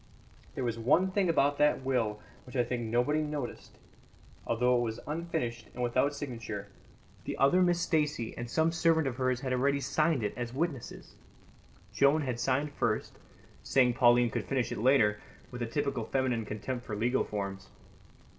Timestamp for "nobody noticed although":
2.89-4.75